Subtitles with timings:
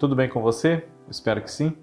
[0.00, 0.82] Tudo bem com você?
[1.10, 1.76] Espero que sim.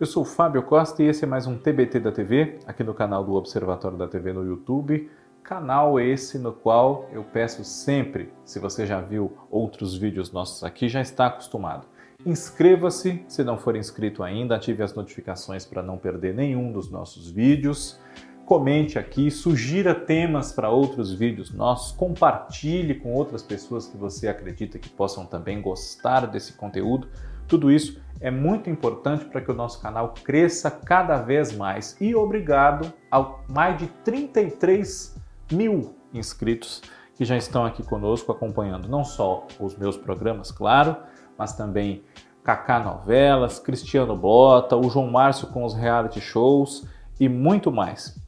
[0.00, 3.22] Eu sou Fábio Costa e esse é mais um TBT da TV, aqui no canal
[3.22, 5.10] do Observatório da TV no YouTube.
[5.42, 10.88] Canal esse no qual eu peço sempre, se você já viu outros vídeos nossos aqui,
[10.88, 11.86] já está acostumado.
[12.24, 17.30] Inscreva-se se não for inscrito ainda, ative as notificações para não perder nenhum dos nossos
[17.30, 18.00] vídeos
[18.44, 24.78] comente aqui, sugira temas para outros vídeos nossos, compartilhe com outras pessoas que você acredita
[24.78, 27.08] que possam também gostar desse conteúdo.
[27.46, 31.96] Tudo isso é muito importante para que o nosso canal cresça cada vez mais.
[32.00, 35.16] E obrigado ao mais de 33
[35.52, 36.82] mil inscritos
[37.16, 40.96] que já estão aqui conosco acompanhando não só os meus programas, claro,
[41.38, 42.02] mas também
[42.42, 46.86] Kaká Novelas, Cristiano Bota, o João Márcio com os reality shows
[47.18, 48.18] e muito mais.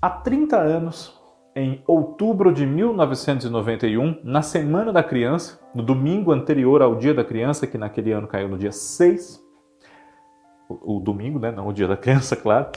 [0.00, 1.21] Há 30 anos,
[1.54, 7.66] em outubro de 1991, na Semana da Criança, no domingo anterior ao Dia da Criança,
[7.66, 9.42] que naquele ano caiu no dia 6,
[10.68, 11.50] o, o domingo, né?
[11.50, 12.68] não o Dia da Criança, claro,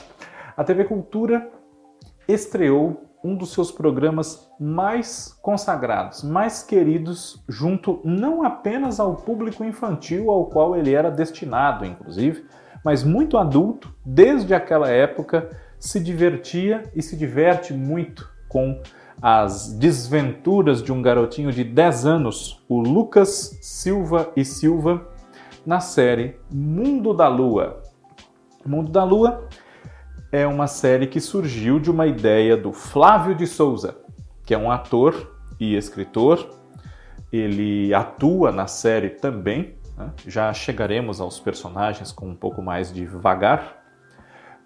[0.56, 1.50] a TV Cultura
[2.28, 10.30] estreou um dos seus programas mais consagrados, mais queridos, junto não apenas ao público infantil
[10.30, 12.44] ao qual ele era destinado, inclusive,
[12.84, 18.80] mas muito adulto, desde aquela época se divertia e se diverte muito com
[19.20, 25.08] as desventuras de um garotinho de 10 anos, o Lucas Silva e Silva,
[25.64, 27.82] na série Mundo da Lua.
[28.64, 29.48] Mundo da Lua
[30.30, 33.96] é uma série que surgiu de uma ideia do Flávio de Souza,
[34.44, 36.50] que é um ator e escritor.
[37.32, 39.74] Ele atua na série também.
[39.96, 40.10] Né?
[40.26, 43.75] Já chegaremos aos personagens com um pouco mais de vagar.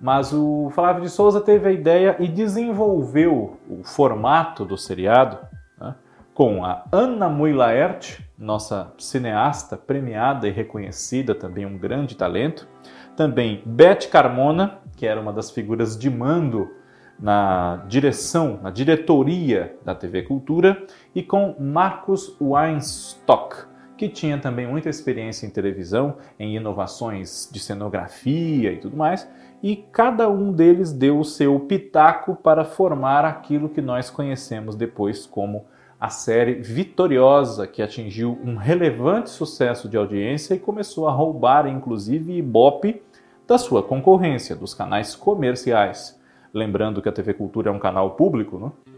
[0.01, 5.39] Mas o Flávio de Souza teve a ideia e desenvolveu o formato do seriado
[5.79, 5.95] né,
[6.33, 12.67] com a Ana Mui Laert, nossa cineasta premiada e reconhecida, também um grande talento.
[13.15, 16.71] Também Beth Carmona, que era uma das figuras de mando
[17.19, 20.83] na direção, na diretoria da TV Cultura,
[21.15, 23.69] e com Marcos Weinstock,
[23.99, 29.29] que tinha também muita experiência em televisão, em inovações de cenografia e tudo mais,
[29.63, 35.27] e cada um deles deu o seu pitaco para formar aquilo que nós conhecemos depois
[35.27, 35.67] como
[36.01, 42.39] a série vitoriosa que atingiu um relevante sucesso de audiência e começou a roubar inclusive
[42.39, 43.03] Ibope
[43.47, 46.19] da sua concorrência, dos canais comerciais.
[46.55, 48.95] Lembrando que a TV Cultura é um canal público, né?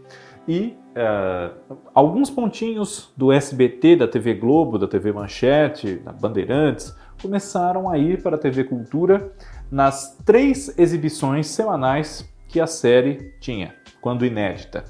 [0.47, 7.89] e uh, alguns pontinhos do SBT, da TV Globo, da TV Manchete, da Bandeirantes, começaram
[7.89, 9.31] a ir para a TV Cultura
[9.73, 14.83] nas três exibições semanais que a série tinha, quando inédita.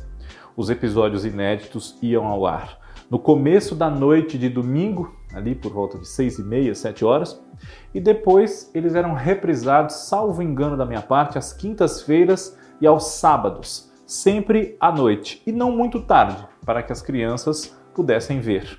[0.58, 5.98] Os episódios inéditos iam ao ar no começo da noite de domingo, ali por volta
[5.98, 7.42] de seis e meia, sete horas,
[7.94, 13.90] e depois eles eram reprisados, salvo engano da minha parte, às quintas-feiras e aos sábados,
[14.06, 18.78] sempre à noite e não muito tarde, para que as crianças pudessem ver.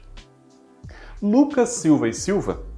[1.22, 2.73] Lucas Silva e Silva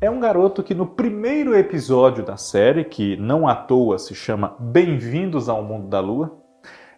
[0.00, 4.56] é um garoto que no primeiro episódio da série, que não à toa se chama
[4.58, 6.38] Bem-vindos ao Mundo da Lua,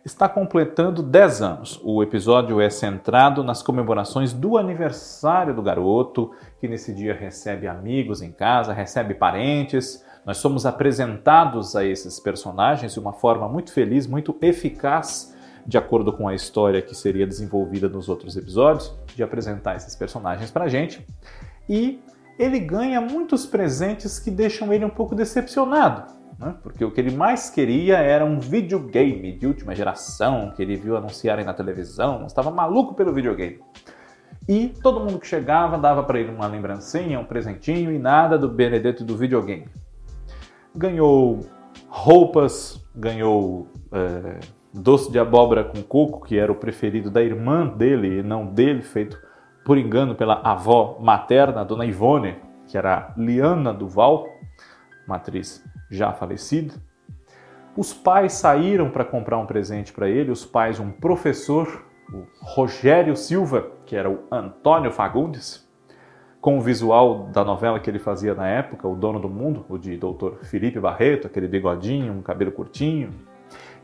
[0.05, 1.81] está completando 10 anos.
[1.83, 6.31] O episódio é centrado nas comemorações do aniversário do garoto,
[6.61, 10.05] que nesse dia recebe amigos em casa, recebe parentes.
[10.25, 15.37] Nós somos apresentados a esses personagens de uma forma muito feliz, muito eficaz,
[15.67, 20.53] de acordo com a história que seria desenvolvida nos outros episódios, de apresentar esses personagens
[20.53, 21.05] para gente.
[21.69, 22.01] E
[22.39, 26.55] ele ganha muitos presentes que deixam ele um pouco decepcionado, né?
[26.63, 30.97] porque o que ele mais queria era um videogame de última geração que ele viu
[30.97, 33.61] anunciarem na televisão, estava maluco pelo videogame.
[34.49, 38.49] E todo mundo que chegava dava para ele uma lembrancinha, um presentinho e nada do
[38.49, 39.69] Benedetto do videogame.
[40.75, 41.41] Ganhou
[41.89, 44.41] roupas, ganhou é,
[44.73, 48.83] doce de abóbora com coco, que era o preferido da irmã dele e não dele,
[48.83, 49.17] feito
[49.65, 52.37] por engano pela avó materna, Dona Ivone,
[52.67, 54.27] que era Liana Duval,
[55.07, 56.75] uma atriz já falecida.
[57.77, 63.17] Os pais saíram para comprar um presente para ele, os pais um professor, o Rogério
[63.17, 65.67] Silva, que era o Antônio Fagundes,
[66.41, 69.79] com o visual da novela que ele fazia na época, O Dono do Mundo, o
[69.79, 70.43] de Dr.
[70.43, 73.11] Felipe Barreto, aquele bigodinho, um cabelo curtinho.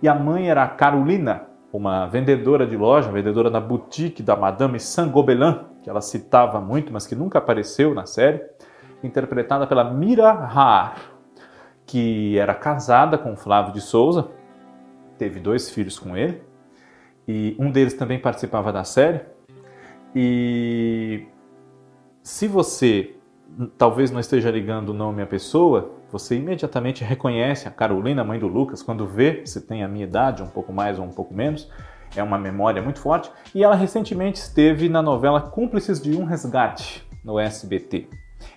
[0.03, 4.81] E a mãe era a Carolina, uma vendedora de loja, vendedora na boutique da Madame
[4.81, 8.43] Saint-Gobelin, que ela citava muito, mas que nunca apareceu na série,
[9.03, 10.97] interpretada pela Mira Haar,
[11.87, 14.29] que era casada com Flávio de Souza,
[15.19, 16.43] teve dois filhos com ele,
[17.27, 19.21] e um deles também participava da série.
[20.15, 21.27] E
[22.23, 23.18] se você
[23.77, 28.47] talvez não esteja ligando o nome à pessoa, você imediatamente reconhece a Carolina, mãe do
[28.47, 31.71] Lucas, quando vê se tem a minha idade, um pouco mais ou um pouco menos.
[32.17, 33.31] É uma memória muito forte.
[33.55, 38.09] E ela recentemente esteve na novela Cúmplices de um Resgate, no SBT.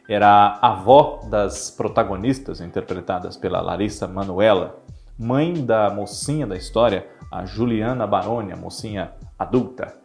[0.08, 4.80] Era a avó das protagonistas, interpretadas pela Larissa Manuela,
[5.18, 9.96] mãe da mocinha da história, a Juliana Baroni, a mocinha adulta.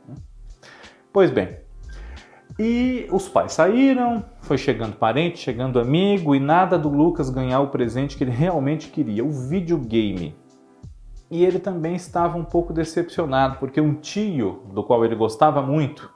[1.12, 1.56] Pois bem,
[2.58, 7.68] e os pais saíram, foi chegando parente, chegando amigo e nada do Lucas ganhar o
[7.68, 10.34] presente que ele realmente queria, o videogame.
[11.30, 16.10] E ele também estava um pouco decepcionado porque um tio do qual ele gostava muito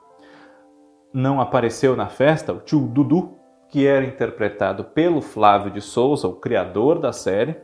[1.13, 3.37] não apareceu na festa, o tio Dudu,
[3.69, 7.57] que era interpretado pelo Flávio de Souza, o criador da série.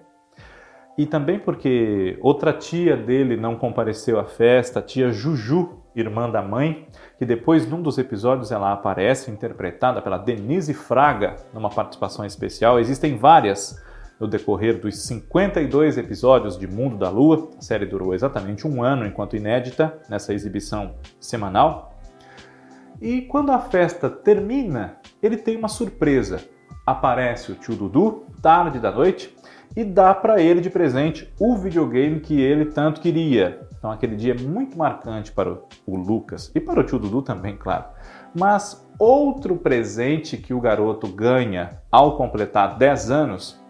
[0.97, 6.41] E também porque outra tia dele não compareceu à festa, a tia Juju, irmã da
[6.41, 12.79] mãe, que depois, num dos episódios, ela aparece interpretada pela Denise Fraga, numa participação especial.
[12.79, 13.81] Existem várias
[14.19, 17.49] no decorrer dos 52 episódios de Mundo da Lua.
[17.57, 21.93] A série durou exatamente um ano enquanto inédita nessa exibição semanal.
[22.99, 26.41] E quando a festa termina, ele tem uma surpresa.
[26.85, 29.35] Aparece o tio Dudu, tarde da noite,
[29.77, 33.61] e dá para ele de presente o videogame que ele tanto queria.
[33.77, 37.55] Então aquele dia é muito marcante para o Lucas e para o tio Dudu também,
[37.55, 37.85] claro.
[38.35, 43.63] Mas outro presente que o garoto ganha ao completar 10 anos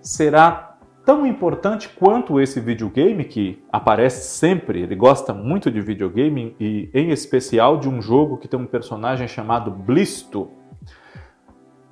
[0.00, 4.82] será tão importante quanto esse videogame que aparece sempre.
[4.82, 9.28] Ele gosta muito de videogame e, em especial, de um jogo que tem um personagem
[9.28, 10.50] chamado Blisto.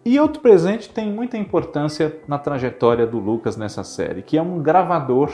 [0.05, 4.61] E outro presente tem muita importância na trajetória do Lucas nessa série, que é um
[4.61, 5.31] gravador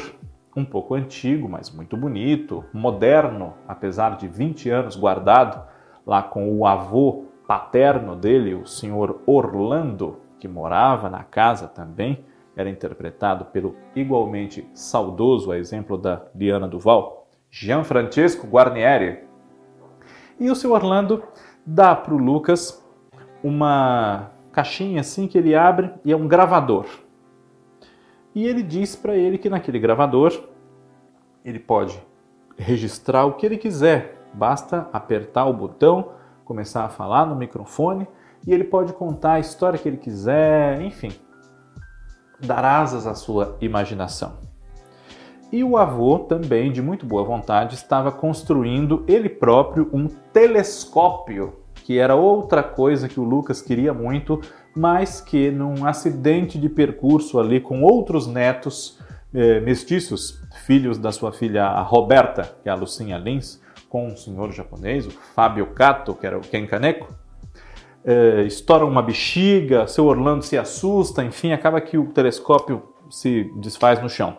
[0.54, 5.66] um pouco antigo, mas muito bonito, moderno, apesar de 20 anos guardado
[6.06, 12.22] lá com o avô paterno dele, o senhor Orlando, que morava na casa também,
[12.54, 19.20] era interpretado pelo igualmente saudoso, a exemplo da Liana Duval, Gianfrancesco Guarnieri.
[20.38, 21.22] E o seu Orlando
[21.64, 22.84] dá para o Lucas
[23.42, 26.86] uma caixinha assim que ele abre e é um gravador.
[28.34, 30.32] E ele diz para ele que naquele gravador
[31.44, 32.00] ele pode
[32.56, 36.10] registrar o que ele quiser, basta apertar o botão,
[36.44, 38.08] começar a falar no microfone
[38.44, 41.12] e ele pode contar a história que ele quiser, enfim,
[42.40, 44.38] dar asas à sua imaginação.
[45.52, 51.54] E o avô, também de muito boa vontade, estava construindo ele próprio um telescópio
[51.88, 54.42] que era outra coisa que o Lucas queria muito,
[54.76, 58.98] mas que num acidente de percurso ali com outros netos
[59.32, 63.58] eh, mestiços, filhos da sua filha Roberta, que é a Lucinha Lins,
[63.88, 67.08] com um senhor japonês, o Fábio Kato, que era o Ken Kaneko,
[68.04, 73.98] eh, estoura uma bexiga, seu Orlando se assusta, enfim, acaba que o telescópio se desfaz
[74.02, 74.36] no chão.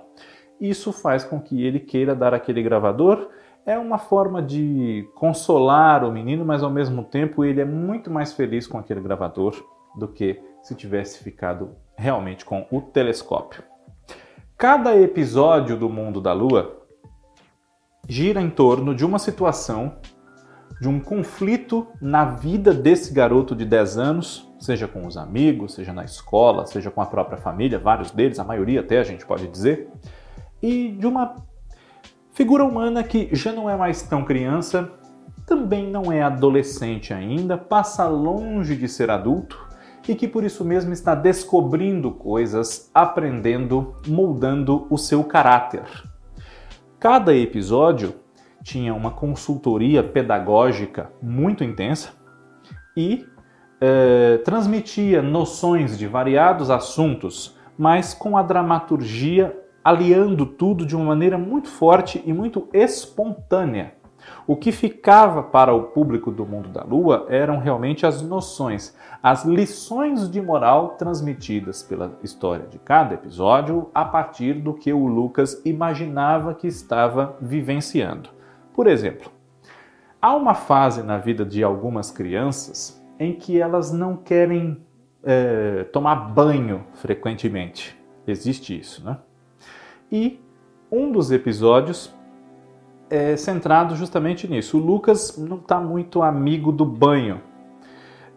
[0.61, 3.27] Isso faz com que ele queira dar aquele gravador
[3.69, 8.33] é uma forma de consolar o menino, mas ao mesmo tempo ele é muito mais
[8.33, 9.63] feliz com aquele gravador
[9.95, 13.61] do que se tivesse ficado realmente com o telescópio.
[14.57, 16.81] Cada episódio do Mundo da Lua
[18.07, 19.97] gira em torno de uma situação,
[20.81, 25.93] de um conflito na vida desse garoto de 10 anos, seja com os amigos, seja
[25.93, 29.47] na escola, seja com a própria família, vários deles, a maioria até a gente pode
[29.47, 29.87] dizer,
[30.59, 31.35] e de uma
[32.39, 34.89] Figura humana que já não é mais tão criança,
[35.45, 39.59] também não é adolescente ainda, passa longe de ser adulto
[40.07, 45.83] e que por isso mesmo está descobrindo coisas, aprendendo, moldando o seu caráter.
[46.97, 48.15] Cada episódio
[48.63, 52.13] tinha uma consultoria pedagógica muito intensa
[52.95, 53.27] e
[53.81, 59.53] eh, transmitia noções de variados assuntos, mas com a dramaturgia
[59.89, 63.95] aliando tudo de uma maneira muito forte e muito espontânea.
[64.45, 69.45] O que ficava para o público do mundo da lua eram realmente as noções, as
[69.45, 75.59] lições de moral transmitidas pela história de cada episódio a partir do que o Lucas
[75.65, 78.29] imaginava que estava vivenciando.
[78.71, 79.31] Por exemplo,
[80.21, 84.85] há uma fase na vida de algumas crianças em que elas não querem
[85.23, 87.99] é, tomar banho frequentemente.
[88.27, 89.17] Existe isso, né?
[90.11, 90.39] E
[90.91, 92.13] um dos episódios
[93.09, 94.77] é centrado justamente nisso.
[94.77, 97.41] O Lucas não está muito amigo do banho.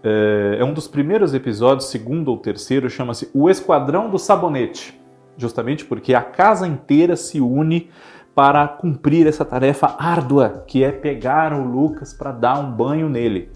[0.02, 5.00] É, é um dos primeiros episódios, segundo ou terceiro, chama-se O Esquadrão do Sabonete,
[5.36, 7.90] justamente porque a casa inteira se une
[8.34, 13.50] para cumprir essa tarefa árdua que é pegar o Lucas para dar um banho nele.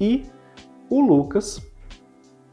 [0.00, 0.24] E
[0.88, 1.67] o Lucas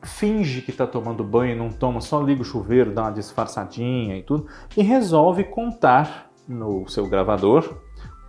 [0.05, 4.23] finge que está tomando banho, não toma, só liga o chuveiro, dá uma disfarçadinha e
[4.23, 7.77] tudo, e resolve contar no seu gravador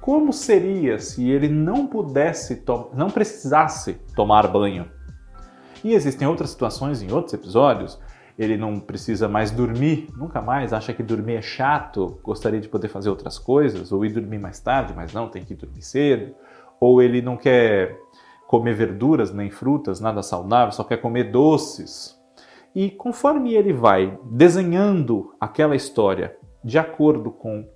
[0.06, 2.62] como seria se ele não pudesse,
[2.94, 4.88] não precisasse tomar banho.
[5.82, 7.98] E existem outras situações em outros episódios.
[8.38, 12.86] Ele não precisa mais dormir, nunca mais, acha que dormir é chato, gostaria de poder
[12.86, 16.36] fazer outras coisas, ou ir dormir mais tarde, mas não, tem que ir dormir cedo.
[16.78, 17.98] Ou ele não quer
[18.46, 22.16] comer verduras nem frutas, nada saudável, só quer comer doces.
[22.74, 27.66] E conforme ele vai desenhando aquela história de acordo com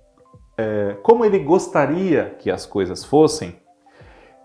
[0.57, 3.55] é, como ele gostaria que as coisas fossem,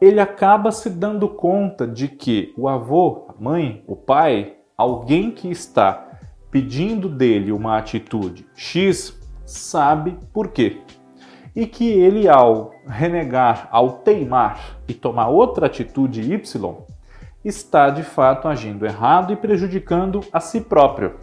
[0.00, 5.50] ele acaba se dando conta de que o avô, a mãe, o pai, alguém que
[5.50, 6.18] está
[6.50, 10.80] pedindo dele uma atitude X, sabe por quê
[11.56, 16.76] e que ele, ao renegar, ao teimar e tomar outra atitude Y,
[17.42, 21.14] está de fato agindo errado e prejudicando a si próprio.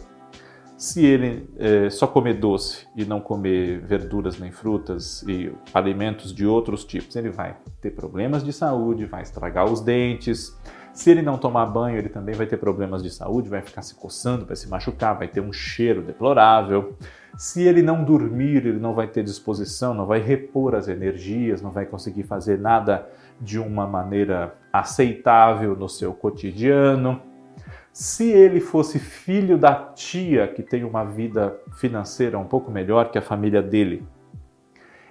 [0.76, 6.44] Se ele é, só comer doce e não comer verduras nem frutas e alimentos de
[6.44, 10.58] outros tipos, ele vai ter problemas de saúde, vai estragar os dentes.
[10.94, 13.96] Se ele não tomar banho, ele também vai ter problemas de saúde, vai ficar se
[13.96, 16.94] coçando, vai se machucar, vai ter um cheiro deplorável.
[17.36, 21.72] Se ele não dormir, ele não vai ter disposição, não vai repor as energias, não
[21.72, 23.08] vai conseguir fazer nada
[23.40, 27.20] de uma maneira aceitável no seu cotidiano.
[27.92, 33.18] Se ele fosse filho da tia que tem uma vida financeira um pouco melhor que
[33.18, 34.06] a família dele,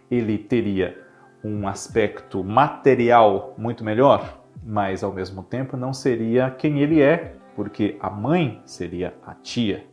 [0.10, 0.98] ele teria
[1.44, 7.98] um aspecto material muito melhor, mas ao mesmo tempo não seria quem ele é, porque
[8.00, 9.86] a mãe seria a tia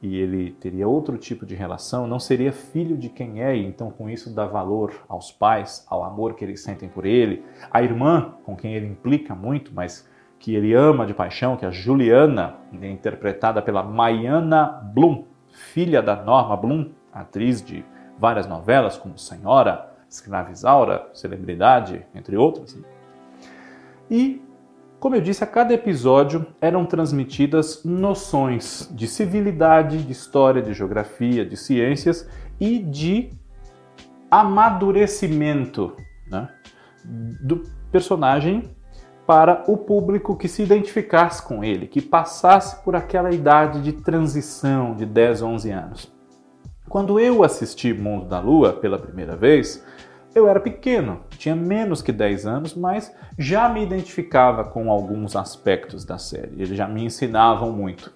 [0.00, 3.90] e ele teria outro tipo de relação, não seria filho de quem é, e então
[3.90, 8.34] com isso dá valor aos pais, ao amor que eles sentem por ele, a irmã
[8.44, 12.54] com quem ele implica muito, mas que ele ama de paixão, que é a Juliana,
[12.72, 17.84] interpretada pela Maiana Blum, filha da Norma Blum, atriz de
[18.16, 22.78] várias novelas como Senhora, Escravizaura, Celebridade, entre outras.
[24.10, 24.42] E
[25.00, 31.46] como eu disse, a cada episódio eram transmitidas noções de civilidade, de história, de geografia,
[31.46, 33.30] de ciências e de
[34.28, 35.94] amadurecimento
[36.28, 36.48] né,
[37.04, 37.62] do
[37.92, 38.76] personagem
[39.24, 44.96] para o público que se identificasse com ele, que passasse por aquela idade de transição
[44.96, 46.12] de 10, 11 anos.
[46.88, 49.84] Quando eu assisti Mundo da Lua pela primeira vez,
[50.38, 56.04] eu era pequeno, tinha menos que 10 anos, mas já me identificava com alguns aspectos
[56.04, 58.12] da série, eles já me ensinavam muito.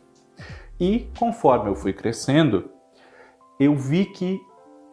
[0.80, 2.70] E conforme eu fui crescendo,
[3.60, 4.40] eu vi que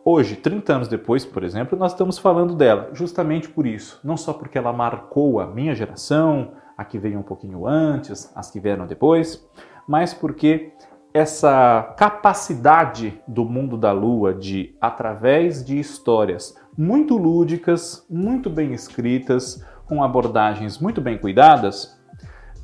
[0.03, 3.99] hoje, 30 anos depois, por exemplo, nós estamos falando dela, justamente por isso.
[4.03, 8.49] Não só porque ela marcou a minha geração, a que veio um pouquinho antes, as
[8.49, 9.47] que vieram depois,
[9.87, 10.71] mas porque
[11.13, 19.61] essa capacidade do mundo da lua de, através de histórias muito lúdicas, muito bem escritas,
[19.85, 21.99] com abordagens muito bem cuidadas,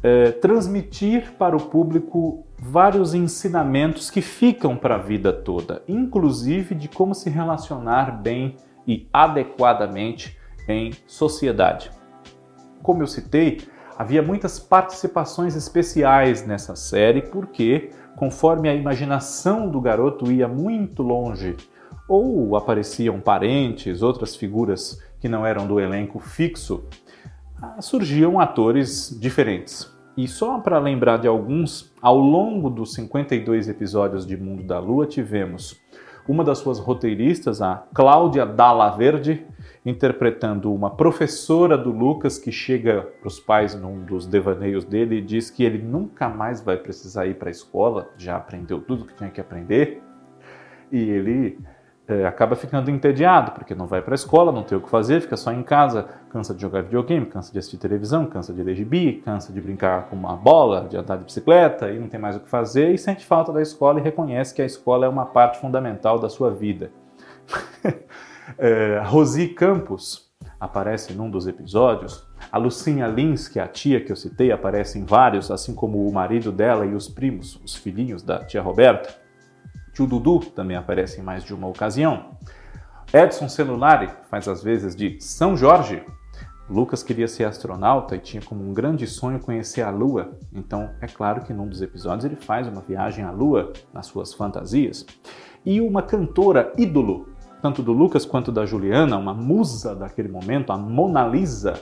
[0.01, 6.87] é, transmitir para o público vários ensinamentos que ficam para a vida toda, inclusive de
[6.87, 8.55] como se relacionar bem
[8.87, 11.91] e adequadamente em sociedade.
[12.81, 13.63] Como eu citei,
[13.97, 21.57] havia muitas participações especiais nessa série porque conforme a imaginação do garoto ia muito longe,
[22.07, 26.83] ou apareciam parentes, outras figuras que não eram do elenco fixo,
[27.61, 29.93] ah, surgiam atores diferentes.
[30.17, 35.05] E só para lembrar de alguns, ao longo dos 52 episódios de Mundo da Lua,
[35.05, 35.81] tivemos
[36.27, 39.45] uma das suas roteiristas, a Cláudia Dalla Verde,
[39.85, 45.21] interpretando uma professora do Lucas que chega para os pais num dos devaneios dele e
[45.21, 49.15] diz que ele nunca mais vai precisar ir para a escola, já aprendeu tudo que
[49.15, 50.01] tinha que aprender.
[50.91, 51.59] E ele
[52.07, 55.21] é, acaba ficando entediado, porque não vai para a escola, não tem o que fazer,
[55.21, 58.75] fica só em casa, cansa de jogar videogame, cansa de assistir televisão, cansa de ler
[58.75, 62.35] gibi, cansa de brincar com uma bola, de andar de bicicleta e não tem mais
[62.35, 65.25] o que fazer e sente falta da escola e reconhece que a escola é uma
[65.25, 66.91] parte fundamental da sua vida.
[68.59, 72.23] É, Rosi Campos aparece num dos episódios.
[72.51, 76.07] A Lucinha Lins, que é a tia que eu citei, aparece em vários, assim como
[76.07, 79.24] o marido dela e os primos, os filhinhos da tia Roberta.
[79.95, 82.31] Tio Dudu também aparece em mais de uma ocasião.
[83.13, 86.03] Edson Celulari faz as vezes de São Jorge.
[86.69, 90.37] Lucas queria ser astronauta e tinha como um grande sonho conhecer a Lua.
[90.53, 94.33] Então, é claro que num dos episódios ele faz uma viagem à Lua nas suas
[94.33, 95.05] fantasias.
[95.65, 97.29] E uma cantora ídolo
[97.61, 101.73] tanto do Lucas quanto da Juliana, uma musa daquele momento, a Mona Lisa,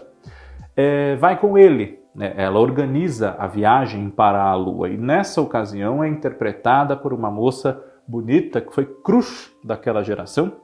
[0.78, 2.34] é, vai com ele né?
[2.38, 7.84] ela organiza a viagem para a Lua e nessa ocasião é interpretada por uma moça
[8.08, 10.58] bonita que foi crush daquela geração,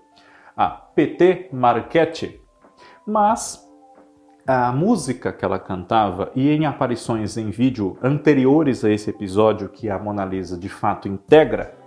[0.55, 2.41] a PT Marchetti.
[3.05, 3.67] Mas
[4.45, 9.89] a música que ela cantava e em aparições em vídeo anteriores a esse episódio que
[9.89, 11.77] a Mona Lisa de fato integra,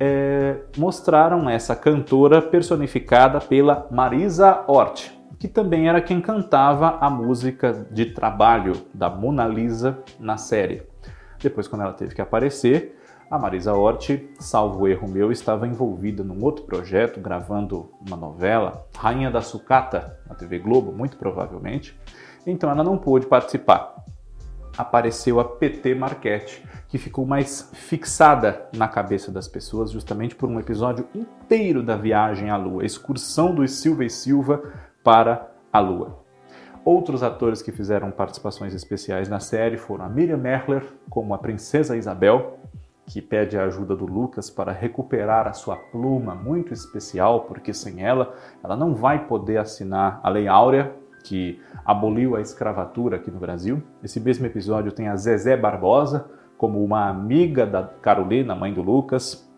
[0.00, 7.86] é, mostraram essa cantora personificada pela Marisa Hort, que também era quem cantava a música
[7.90, 10.82] de trabalho da Mona Lisa na série.
[11.40, 12.98] Depois, quando ela teve que aparecer,
[13.34, 19.28] a Marisa Hort, salvo erro meu, estava envolvida num outro projeto, gravando uma novela, Rainha
[19.28, 21.98] da Sucata, na TV Globo, muito provavelmente.
[22.46, 24.04] Então ela não pôde participar.
[24.78, 30.60] Apareceu a PT Marquette, que ficou mais fixada na cabeça das pessoas justamente por um
[30.60, 34.62] episódio inteiro da viagem à Lua, a excursão dos Silva e Silva
[35.02, 36.22] para a Lua.
[36.84, 41.96] Outros atores que fizeram participações especiais na série foram a Miriam Merler como a Princesa
[41.96, 42.58] Isabel,
[43.06, 48.02] que pede a ajuda do Lucas para recuperar a sua pluma muito especial, porque sem
[48.02, 50.94] ela, ela não vai poder assinar a Lei Áurea,
[51.24, 53.82] que aboliu a escravatura aqui no Brasil.
[54.02, 59.50] Esse mesmo episódio tem a Zezé Barbosa como uma amiga da Carolina, mãe do Lucas.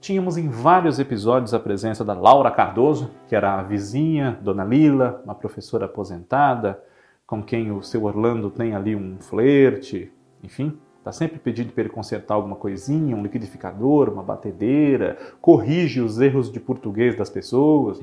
[0.00, 5.20] Tínhamos em vários episódios a presença da Laura Cardoso, que era a vizinha, Dona Lila,
[5.24, 6.82] uma professora aposentada,
[7.26, 10.12] com quem o seu Orlando tem ali um flerte,
[10.42, 10.78] enfim.
[11.06, 16.50] Está sempre pedindo para ele consertar alguma coisinha, um liquidificador, uma batedeira, corrige os erros
[16.50, 18.02] de português das pessoas.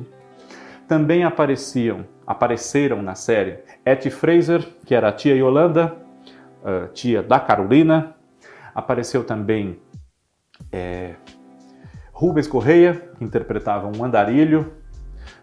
[0.87, 5.97] Também apareciam, apareceram na série Etty Fraser, que era a tia Yolanda,
[6.93, 8.15] tia da Carolina.
[8.73, 9.81] Apareceu também
[10.71, 11.15] é,
[12.13, 14.71] Rubens Correia, que interpretava um andarilho,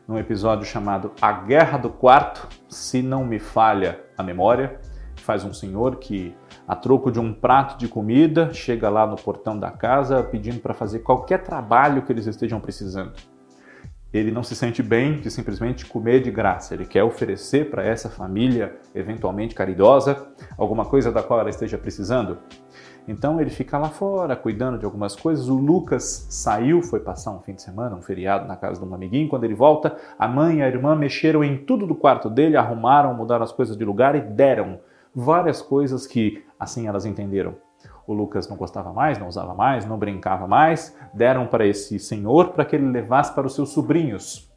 [0.09, 4.81] num episódio chamado A Guerra do Quarto, se não me falha a memória.
[5.17, 6.35] Faz um senhor que
[6.71, 10.73] a troco de um prato de comida, chega lá no portão da casa pedindo para
[10.73, 13.11] fazer qualquer trabalho que eles estejam precisando.
[14.15, 18.09] Ele não se sente bem de simplesmente comer de graça, ele quer oferecer para essa
[18.09, 22.39] família, eventualmente caridosa, alguma coisa da qual ela esteja precisando.
[23.09, 25.49] Então ele fica lá fora cuidando de algumas coisas.
[25.49, 28.95] O Lucas saiu, foi passar um fim de semana, um feriado na casa de um
[28.95, 29.29] amiguinho.
[29.29, 33.13] Quando ele volta, a mãe e a irmã mexeram em tudo do quarto dele, arrumaram,
[33.13, 34.79] mudaram as coisas de lugar e deram
[35.15, 37.55] várias coisas que assim elas entenderam.
[38.07, 42.49] O Lucas não gostava mais, não usava mais, não brincava mais, deram para esse senhor
[42.49, 44.51] para que ele levasse para os seus sobrinhos.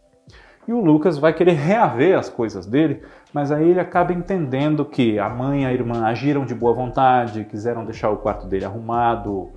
[0.68, 5.20] E o Lucas vai querer reaver as coisas dele, mas aí ele acaba entendendo que
[5.20, 9.52] a mãe e a irmã agiram de boa vontade, quiseram deixar o quarto dele arrumado,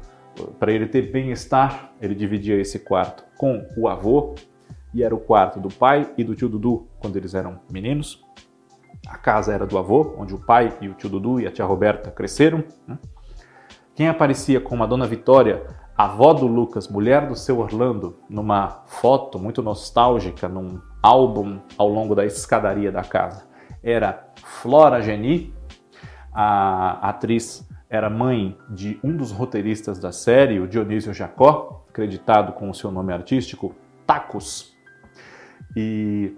[0.58, 1.92] para ele ter bem-estar.
[2.00, 4.34] Ele dividia esse quarto com o avô,
[4.92, 8.25] e era o quarto do pai e do tio Dudu quando eles eram meninos.
[9.08, 11.64] A casa era do avô, onde o pai e o tio Dudu e a tia
[11.64, 12.64] Roberta cresceram.
[12.86, 12.98] Né?
[13.94, 15.64] Quem aparecia como a dona Vitória,
[15.96, 22.14] avó do Lucas, mulher do seu Orlando, numa foto muito nostálgica, num álbum ao longo
[22.14, 23.46] da escadaria da casa,
[23.82, 25.54] era Flora Geni.
[26.32, 32.68] A atriz era mãe de um dos roteiristas da série, o Dionísio Jacó, acreditado com
[32.68, 33.74] o seu nome artístico,
[34.06, 34.74] Tacos.
[35.74, 36.36] E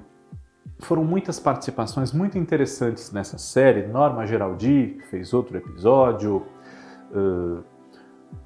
[0.79, 3.87] foram muitas participações muito interessantes nessa série.
[3.87, 6.47] Norma Geraldi fez outro episódio.
[7.13, 7.63] Uh,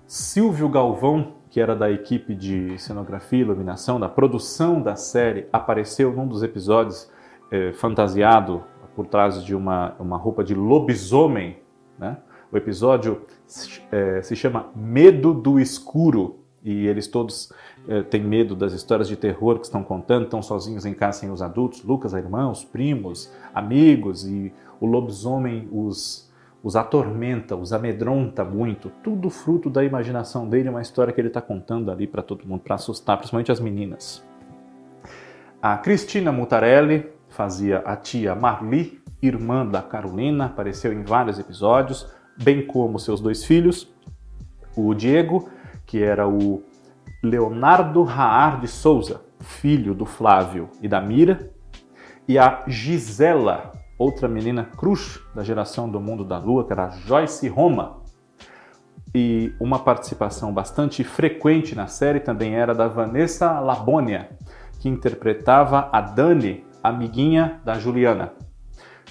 [0.06, 6.12] Silvio Galvão, que era da equipe de cenografia e iluminação, da produção da série, apareceu
[6.12, 7.10] num dos episódios
[7.50, 8.62] eh, fantasiado
[8.94, 11.58] por trás de uma, uma roupa de lobisomem.
[11.98, 12.18] Né?
[12.50, 13.22] O episódio
[13.90, 17.52] eh, se chama Medo do Escuro e eles todos
[17.88, 21.30] é, têm medo das histórias de terror que estão contando, estão sozinhos em casa sem
[21.30, 26.30] os adultos, Lucas, a irmã, os primos, amigos, e o lobisomem os,
[26.62, 31.40] os atormenta, os amedronta muito, tudo fruto da imaginação dele, uma história que ele está
[31.40, 34.24] contando ali para todo mundo, para assustar, principalmente as meninas.
[35.60, 42.66] A Cristina Mutarelli fazia a tia Marli, irmã da Carolina, apareceu em vários episódios, bem
[42.66, 43.92] como seus dois filhos,
[44.76, 45.48] o Diego
[45.86, 46.62] que era o
[47.22, 51.50] Leonardo Raar de Souza, filho do Flávio e da Mira,
[52.26, 57.48] e a Gisela, outra menina cruz da geração do mundo da lua, que era Joyce
[57.48, 58.02] Roma.
[59.14, 64.30] E uma participação bastante frequente na série também era da Vanessa Labônia,
[64.80, 68.32] que interpretava a Dani, amiguinha da Juliana.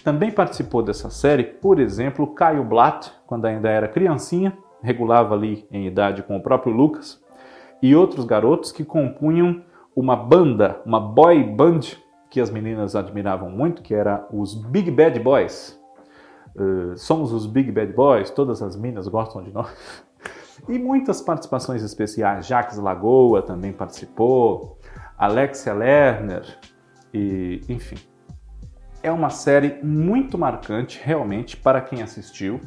[0.04, 5.86] Também participou dessa série, por exemplo, Caio Blatt, quando ainda era criancinha, regulava ali em
[5.88, 7.22] idade com o próprio Lucas,
[7.82, 9.64] e outros garotos que compunham
[9.96, 11.82] uma banda, uma boy band
[12.30, 15.80] que as meninas admiravam muito, que era os Big Bad Boys.
[16.56, 19.70] uh, somos os Big Bad Boys, todas as minas gostam de nós.
[20.70, 22.46] E muitas participações especiais.
[22.46, 24.78] Jacques Lagoa também participou,
[25.18, 26.60] Alexia Lerner,
[27.12, 28.11] e enfim.
[29.04, 32.62] É uma série muito marcante, realmente, para quem assistiu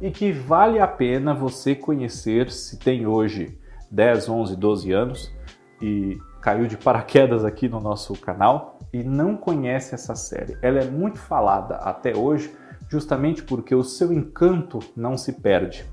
[0.00, 3.56] e que vale a pena você conhecer se tem hoje
[3.90, 5.32] 10, 11, 12 anos
[5.80, 10.58] e caiu de paraquedas aqui no nosso canal e não conhece essa série.
[10.60, 12.52] Ela é muito falada até hoje
[12.88, 15.84] justamente porque o seu encanto não se perde.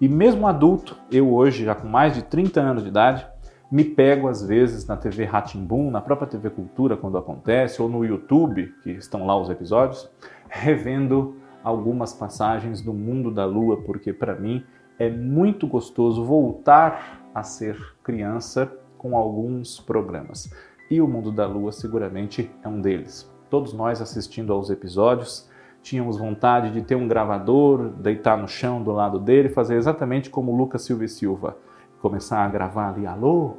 [0.00, 3.26] E mesmo adulto, eu hoje, já com mais de 30 anos de idade,
[3.70, 8.04] me pego às vezes na TV Ratimbum, na própria TV Cultura quando acontece, ou no
[8.04, 10.10] YouTube, que estão lá os episódios,
[10.48, 14.64] revendo algumas passagens do mundo da lua, porque para mim
[14.98, 20.52] é muito gostoso voltar a ser criança com alguns programas.
[20.90, 23.30] E o mundo da lua seguramente é um deles.
[23.48, 25.48] Todos nós assistindo aos episódios
[25.80, 30.54] tínhamos vontade de ter um gravador, deitar no chão do lado dele, fazer exatamente como
[30.54, 31.56] Lucas Silva e Silva
[32.00, 33.56] começar a gravar ali, alô,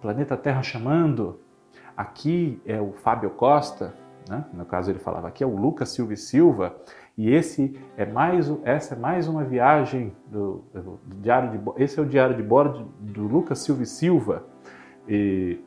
[0.00, 1.40] planeta Terra chamando,
[1.96, 3.94] aqui é o Fábio Costa,
[4.28, 4.44] né?
[4.52, 6.76] no caso ele falava, aqui é o Lucas Silva e Silva,
[7.16, 12.02] e esse é mais, essa é mais uma viagem do, do diário de, esse é
[12.02, 14.44] o diário de bordo do Lucas Silva e Silva,
[15.08, 15.60] e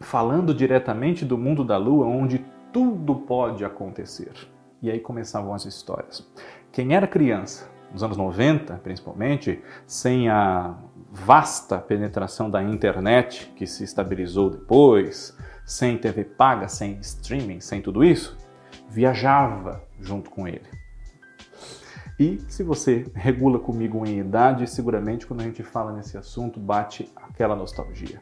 [0.00, 4.32] falando diretamente do mundo da Lua, onde tudo pode acontecer.
[4.80, 6.26] E aí começavam as histórias.
[6.72, 10.74] Quem era criança, nos anos 90 principalmente, sem a
[11.10, 18.04] vasta penetração da internet que se estabilizou depois, sem TV paga, sem streaming, sem tudo
[18.04, 18.36] isso,
[18.88, 20.68] viajava junto com ele.
[22.18, 27.10] E se você regula comigo em idade, seguramente quando a gente fala nesse assunto bate
[27.16, 28.20] aquela nostalgia.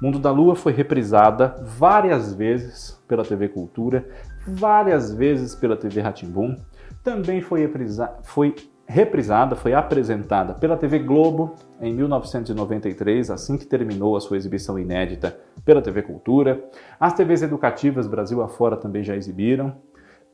[0.00, 4.08] Mundo da Lua foi reprisada várias vezes pela TV Cultura,
[4.46, 6.56] várias vezes pela TV Ratimbum,
[7.02, 8.54] também foi, reprisada, foi
[8.88, 15.38] reprisada, foi apresentada pela TV Globo em 1993, assim que terminou a sua exibição inédita
[15.62, 16.64] pela TV Cultura.
[16.98, 19.76] As TVs educativas Brasil afora também já exibiram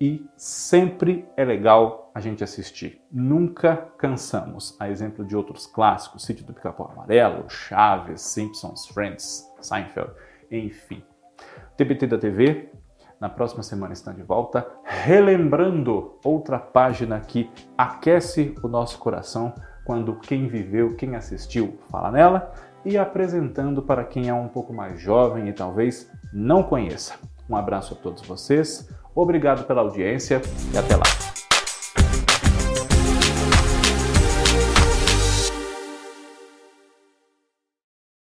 [0.00, 3.00] e sempre é legal a gente assistir.
[3.10, 4.76] Nunca cansamos.
[4.78, 10.12] A exemplo de outros clássicos, Sítio do Pica-Pau Amarelo, Chaves, Simpsons, Friends, Seinfeld,
[10.50, 11.02] enfim.
[11.76, 12.70] TBT da TV
[13.20, 20.14] na próxima semana está de volta, relembrando outra página que aquece o nosso coração quando
[20.16, 22.52] quem viveu, quem assistiu, fala nela
[22.84, 27.14] e apresentando para quem é um pouco mais jovem e talvez não conheça.
[27.48, 30.40] Um abraço a todos vocês, obrigado pela audiência
[30.72, 31.23] e até lá.